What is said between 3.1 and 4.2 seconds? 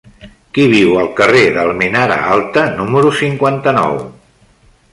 cinquanta-nou?